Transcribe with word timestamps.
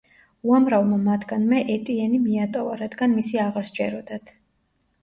უამრავმა 0.51 0.97
მათგანმა 1.09 1.61
ეტიენი 1.75 2.23
მიატოვა, 2.25 2.75
რადგან 2.83 3.17
მისი 3.21 3.43
აღარ 3.49 3.71
სჯეროდათ. 3.73 4.35